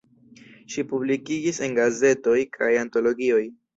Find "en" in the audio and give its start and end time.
1.67-1.77